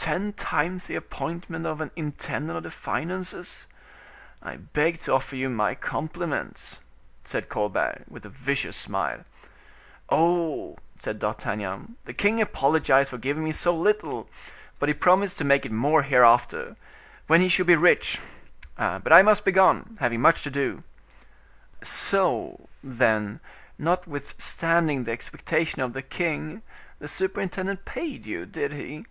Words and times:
"Ten 0.00 0.32
times 0.32 0.84
the 0.86 0.94
appointment 0.96 1.66
of 1.66 1.80
an 1.82 1.90
intendant 1.94 2.56
of 2.56 2.62
the 2.62 2.70
finances. 2.70 3.66
I 4.40 4.56
beg 4.56 5.00
to 5.00 5.12
offer 5.12 5.34
you 5.36 5.50
my 5.50 5.74
compliments," 5.74 6.80
said 7.24 7.48
Colbert, 7.50 8.04
with 8.08 8.24
a 8.24 8.30
vicious 8.30 8.76
smile. 8.76 9.24
"Oh!" 10.08 10.78
said 11.00 11.18
D'Artagnan, 11.18 11.96
"the 12.04 12.14
king 12.14 12.40
apologized 12.40 13.10
for 13.10 13.18
giving 13.18 13.44
me 13.44 13.52
so 13.52 13.76
little; 13.76 14.30
but 14.78 14.88
he 14.88 14.94
promised 14.94 15.36
to 15.38 15.44
make 15.44 15.66
it 15.66 15.72
more 15.72 16.04
hereafter, 16.04 16.76
when 17.26 17.40
he 17.42 17.50
should 17.50 17.66
be 17.66 17.76
rich; 17.76 18.18
but 18.76 19.12
I 19.12 19.20
must 19.22 19.44
be 19.44 19.52
gone, 19.52 19.98
having 20.00 20.20
much 20.22 20.42
to 20.44 20.50
do—" 20.50 20.84
"So, 21.82 22.68
then, 22.84 23.40
notwithstanding 23.78 25.04
the 25.04 25.12
expectation 25.12 25.82
of 25.82 25.92
the 25.92 26.02
king, 26.02 26.62
the 27.00 27.08
superintendent 27.08 27.84
paid 27.84 28.24
you, 28.26 28.46
did 28.46 28.72
he?" 28.72 29.04